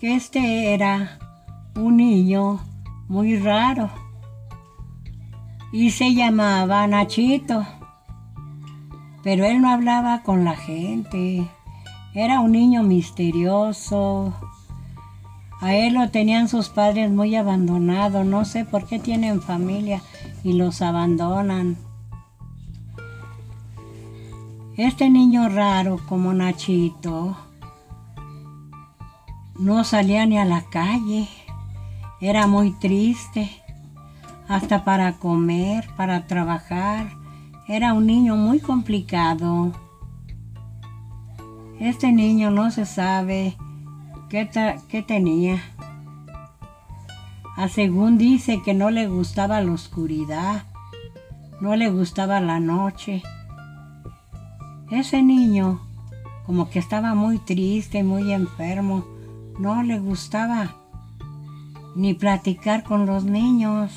[0.00, 1.18] que este era
[1.74, 2.60] un niño
[3.08, 3.90] muy raro
[5.72, 7.66] y se llamaba Nachito.
[9.24, 11.48] Pero él no hablaba con la gente.
[12.14, 14.32] Era un niño misterioso.
[15.60, 18.22] A él lo tenían sus padres muy abandonado.
[18.22, 20.00] No sé por qué tienen familia
[20.44, 21.76] y los abandonan.
[24.76, 27.36] Este niño raro como Nachito
[29.58, 31.28] no salía ni a la calle.
[32.20, 33.50] Era muy triste.
[34.48, 37.10] Hasta para comer, para trabajar.
[37.66, 39.72] Era un niño muy complicado.
[41.80, 43.56] Este niño no se sabe
[44.28, 44.48] qué,
[44.88, 45.60] qué tenía.
[47.56, 50.62] A según dice que no le gustaba la oscuridad,
[51.60, 53.22] no le gustaba la noche.
[54.90, 55.80] Ese niño
[56.46, 59.04] como que estaba muy triste, muy enfermo,
[59.58, 60.76] no le gustaba
[61.96, 63.92] ni platicar con los niños.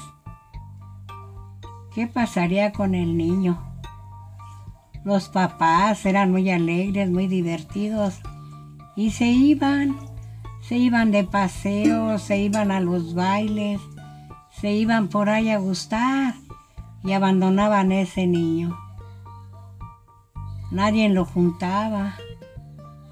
[1.93, 3.61] ¿Qué pasaría con el niño?
[5.03, 8.19] Los papás eran muy alegres, muy divertidos
[8.95, 9.97] y se iban,
[10.61, 13.79] se iban de paseo, se iban a los bailes,
[14.51, 16.35] se iban por ahí a gustar
[17.03, 18.77] y abandonaban a ese niño.
[20.71, 22.15] Nadie lo juntaba,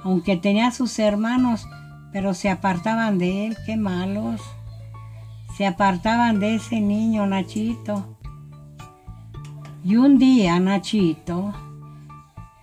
[0.04, 1.68] aunque tenía sus hermanos,
[2.12, 4.42] pero se apartaban de él, qué malos.
[5.58, 8.18] Se apartaban de ese niño, Nachito.
[9.84, 11.54] Y un día, Nachito,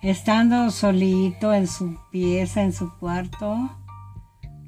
[0.01, 3.69] estando solito en su pieza, en su cuarto,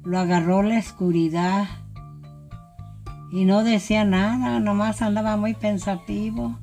[0.04, 1.68] lo agarró la oscuridad
[3.32, 6.58] y no decía nada, nomás andaba muy pensativo.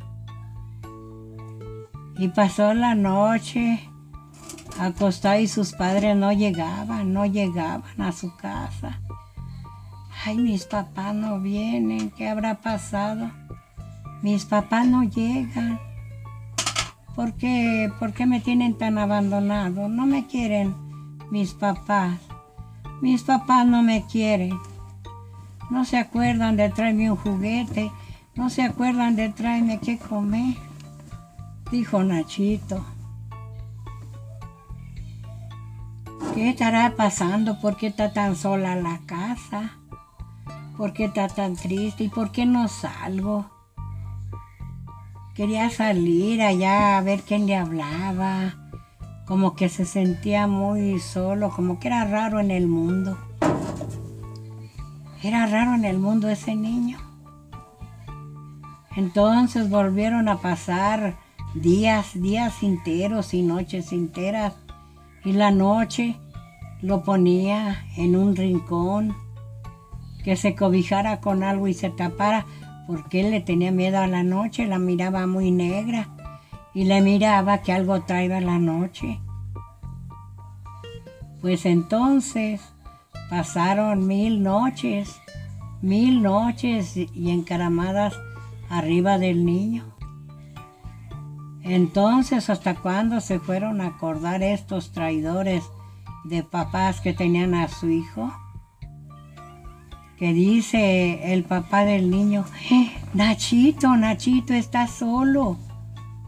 [2.18, 3.90] Y pasó la noche
[4.80, 9.00] acostado y sus padres no llegaban, no llegaban a su casa.
[10.26, 13.32] Ay, mis papás no vienen, ¿qué habrá pasado?
[14.22, 15.80] Mis papás no llegan.
[17.16, 19.90] ¿Por qué, ¿Por qué me tienen tan abandonado?
[19.90, 20.76] No me quieren
[21.32, 22.20] mis papás.
[23.02, 24.58] Mis papás no me quieren.
[25.70, 27.92] No se acuerdan de traerme un juguete.
[28.36, 30.56] No se acuerdan de traerme qué comer
[31.72, 32.84] dijo Nachito.
[36.38, 37.60] ¿Qué estará pasando?
[37.60, 39.72] ¿Por qué está tan sola la casa?
[40.78, 42.04] ¿Por qué está tan triste?
[42.04, 43.50] ¿Y por qué no salgo?
[45.34, 48.54] Quería salir allá a ver quién le hablaba.
[49.26, 53.18] Como que se sentía muy solo, como que era raro en el mundo.
[55.24, 57.00] Era raro en el mundo ese niño.
[58.96, 61.18] Entonces volvieron a pasar
[61.56, 64.54] días, días enteros y noches enteras.
[65.26, 66.16] Y la noche
[66.82, 69.16] lo ponía en un rincón,
[70.24, 72.46] que se cobijara con algo y se tapara,
[72.86, 76.10] porque él le tenía miedo a la noche, la miraba muy negra
[76.74, 79.20] y le miraba que algo traía la noche.
[81.42, 82.62] Pues entonces
[83.30, 85.20] pasaron mil noches,
[85.82, 88.16] mil noches y encaramadas
[88.70, 89.86] arriba del niño.
[91.64, 95.64] Entonces, ¿hasta cuándo se fueron a acordar estos traidores
[96.30, 98.32] de papás que tenían a su hijo?
[100.18, 105.58] Que dice el papá del niño, eh, Nachito, Nachito está solo,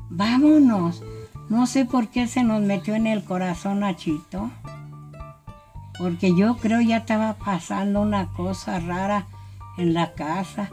[0.09, 1.03] vámonos.
[1.49, 4.51] No sé por qué se nos metió en el corazón Nachito,
[5.97, 9.25] porque yo creo ya estaba pasando una cosa rara
[9.77, 10.69] en la casa.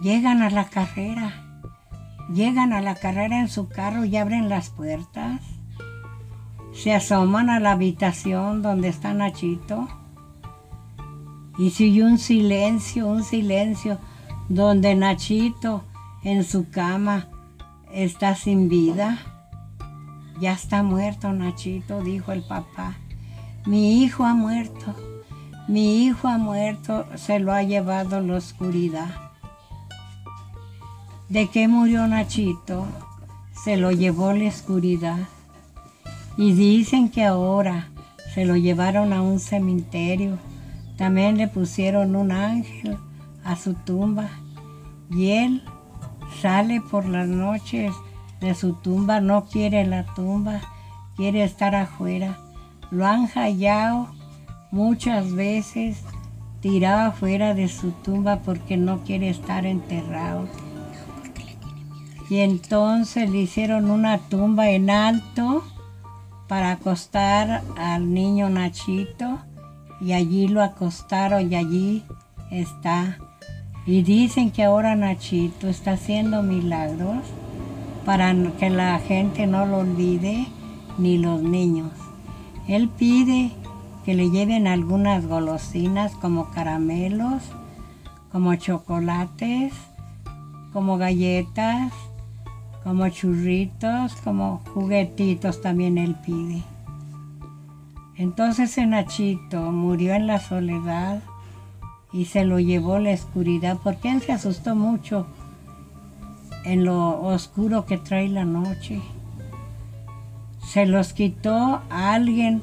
[0.00, 1.42] Llegan a la carrera
[2.32, 5.42] Llegan a la carrera en su carro y abren las puertas.
[6.82, 9.86] Se asoman a la habitación donde está Nachito.
[11.56, 13.98] Y sigue un silencio, un silencio,
[14.48, 15.84] donde Nachito
[16.24, 17.28] en su cama
[17.92, 19.20] está sin vida.
[20.40, 22.96] Ya está muerto Nachito, dijo el papá.
[23.64, 24.96] Mi hijo ha muerto.
[25.68, 29.30] Mi hijo ha muerto, se lo ha llevado la oscuridad.
[31.28, 32.88] ¿De qué murió Nachito?
[33.62, 35.28] Se lo llevó la oscuridad.
[36.36, 37.88] Y dicen que ahora
[38.34, 40.38] se lo llevaron a un cementerio.
[40.96, 42.96] También le pusieron un ángel
[43.44, 44.28] a su tumba.
[45.10, 45.62] Y él
[46.40, 47.92] sale por las noches
[48.40, 50.60] de su tumba, no quiere la tumba,
[51.16, 52.38] quiere estar afuera.
[52.90, 54.08] Lo han hallado
[54.70, 56.02] muchas veces
[56.60, 60.48] tirado afuera de su tumba porque no quiere estar enterrado.
[62.30, 65.62] Y entonces le hicieron una tumba en alto
[66.52, 69.38] para acostar al niño Nachito
[70.02, 72.04] y allí lo acostaron y allí
[72.50, 73.16] está.
[73.86, 77.24] Y dicen que ahora Nachito está haciendo milagros
[78.04, 80.46] para que la gente no lo olvide,
[80.98, 81.90] ni los niños.
[82.68, 83.52] Él pide
[84.04, 87.44] que le lleven algunas golosinas como caramelos,
[88.30, 89.72] como chocolates,
[90.74, 91.94] como galletas,
[92.84, 96.62] como churritos, como juguetitos también él pide.
[98.16, 101.22] Entonces Nachito murió en la soledad
[102.12, 105.26] y se lo llevó la oscuridad porque él se asustó mucho
[106.64, 109.00] en lo oscuro que trae la noche.
[110.64, 112.62] Se los quitó a alguien,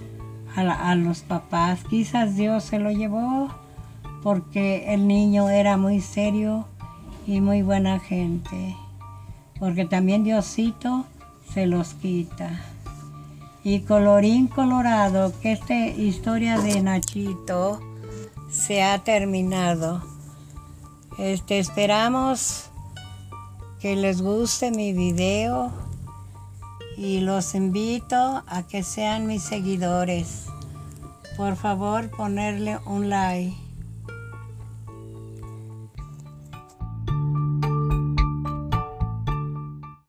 [0.56, 1.84] a, a los papás.
[1.90, 3.50] Quizás Dios se lo llevó
[4.24, 6.66] porque el niño era muy serio
[7.26, 8.76] y muy buena gente.
[9.60, 11.06] Porque también Diosito
[11.54, 12.62] se los quita.
[13.64, 17.80] Y colorín colorado, que esta historia de Nachito
[18.50, 20.02] se ha terminado.
[21.18, 22.70] Este, esperamos
[23.80, 25.72] que les guste mi video
[26.98, 30.46] y los invito a que sean mis seguidores.
[31.38, 33.69] Por favor, ponerle un like.